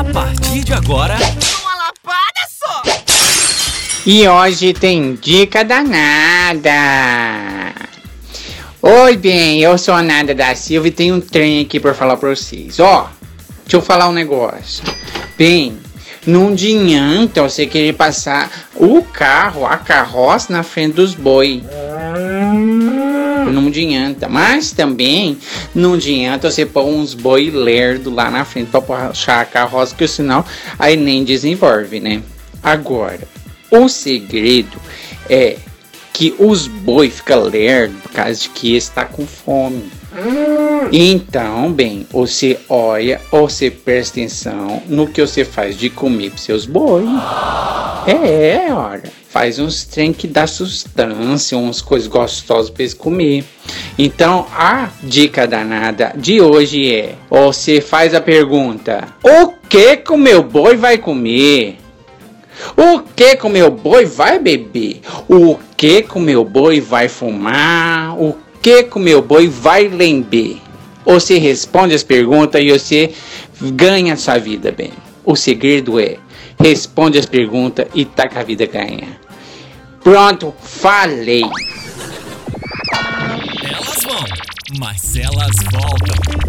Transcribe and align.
A 0.00 0.04
partir 0.14 0.64
de 0.64 0.72
agora. 0.72 1.14
Uma 1.14 1.74
lapada 1.76 2.40
só! 2.48 2.82
E 4.06 4.26
hoje 4.26 4.72
tem 4.72 5.14
dica 5.14 5.62
danada. 5.62 6.70
Oi, 8.80 9.16
bem, 9.18 9.60
eu 9.60 9.76
sou 9.76 9.92
a 9.92 10.02
Nada 10.02 10.34
da 10.34 10.54
Silva 10.54 10.88
e 10.88 10.90
tenho 10.90 11.16
um 11.16 11.20
trem 11.20 11.60
aqui 11.60 11.78
pra 11.78 11.92
falar 11.92 12.16
pra 12.16 12.30
vocês. 12.30 12.80
Ó, 12.80 13.10
deixa 13.64 13.76
eu 13.76 13.82
falar 13.82 14.08
um 14.08 14.12
negócio. 14.12 14.82
Bem, 15.36 15.78
não 16.26 16.48
adianta 16.48 17.42
você 17.42 17.66
querer 17.66 17.92
passar 17.92 18.50
o 18.76 19.02
carro, 19.02 19.66
a 19.66 19.76
carroça 19.76 20.50
na 20.50 20.62
frente 20.62 20.94
dos 20.94 21.14
boi. 21.14 21.62
Não 23.50 23.66
adianta. 23.66 24.28
Mas 24.28 24.72
também 24.72 25.38
não 25.74 25.94
adianta 25.94 26.50
você 26.50 26.64
pôr 26.64 26.84
uns 26.84 27.14
boi 27.14 27.50
lerdo 27.50 28.14
lá 28.14 28.30
na 28.30 28.44
frente 28.44 28.70
pra 28.70 28.80
puxar 28.80 29.40
a 29.40 29.44
carroça, 29.44 29.94
que 29.94 30.06
senão 30.06 30.44
aí 30.78 30.96
nem 30.96 31.24
desenvolve, 31.24 32.00
né? 32.00 32.22
Agora, 32.62 33.20
o 33.70 33.88
segredo 33.88 34.78
é 35.28 35.56
que 36.12 36.34
os 36.38 36.66
boi 36.66 37.08
ficam 37.08 37.44
lerdo 37.44 37.94
por 38.02 38.12
causa 38.12 38.34
de 38.34 38.48
que 38.50 38.76
está 38.76 39.04
com 39.04 39.26
fome. 39.26 39.90
Então, 40.92 41.72
bem, 41.72 42.06
você 42.10 42.58
olha, 42.68 43.20
você 43.30 43.70
presta 43.70 44.20
atenção 44.20 44.82
no 44.86 45.06
que 45.06 45.20
você 45.20 45.44
faz 45.44 45.78
de 45.78 45.88
comer 45.88 46.30
para 46.30 46.38
seus 46.38 46.66
boi. 46.66 47.04
É, 48.06 48.66
é, 48.66 48.74
ora. 48.74 49.19
Faz 49.30 49.60
uns 49.60 49.84
trem 49.84 50.12
que 50.12 50.26
dá 50.26 50.44
sustância, 50.44 51.56
umas 51.56 51.80
coisas 51.80 52.08
gostosas 52.08 52.68
para 52.68 52.82
eles 52.82 52.94
comer. 52.94 53.44
Então, 53.96 54.44
a 54.52 54.88
dica 55.04 55.46
danada 55.46 56.12
de 56.16 56.40
hoje 56.40 56.92
é: 56.92 57.14
você 57.30 57.80
faz 57.80 58.12
a 58.12 58.20
pergunta: 58.20 59.06
O 59.22 59.52
que 59.68 59.98
que 59.98 60.12
o 60.12 60.18
meu 60.18 60.42
boi 60.42 60.76
vai 60.76 60.98
comer? 60.98 61.76
O 62.76 62.98
que 63.14 63.36
que 63.36 63.46
o 63.46 63.50
meu 63.50 63.70
boi 63.70 64.04
vai 64.04 64.40
beber? 64.40 65.00
O 65.28 65.56
que 65.76 66.02
que 66.02 66.18
o 66.18 66.20
meu 66.20 66.44
boi 66.44 66.80
vai 66.80 67.08
fumar? 67.08 68.20
O 68.20 68.36
que 68.60 68.82
que 68.82 68.96
o 68.96 69.00
meu 69.00 69.22
boi 69.22 69.46
vai 69.46 69.86
lember? 69.86 70.56
Você 71.04 71.38
responde 71.38 71.94
as 71.94 72.02
perguntas 72.02 72.60
e 72.60 72.72
você 72.72 73.12
ganha 73.60 74.16
sua 74.16 74.38
vida 74.38 74.72
bem. 74.72 74.90
O 75.24 75.36
segredo 75.36 76.00
é 76.00 76.16
responde 76.60 77.18
as 77.18 77.26
perguntas 77.26 77.86
e 77.94 78.04
tá 78.04 78.28
com 78.28 78.38
a 78.38 78.42
vida 78.42 78.66
ganha. 78.66 79.18
Pronto, 80.02 80.54
falei. 80.60 81.42
Elas 83.62 84.02
vão, 84.04 84.24
mas 84.78 85.16
elas 85.16 85.56
voltam. 85.72 86.39